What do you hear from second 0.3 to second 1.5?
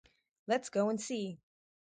Let's go and see.